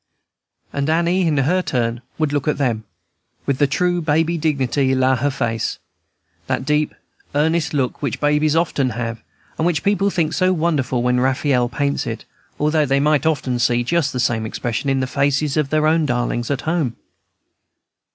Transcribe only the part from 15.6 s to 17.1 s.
their own darlings at home.